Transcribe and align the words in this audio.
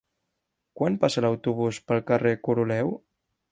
Quan 0.79 0.95
passa 1.03 1.23
l'autobús 1.27 1.81
pel 1.91 2.03
carrer 2.09 2.35
Coroleu? 2.49 2.93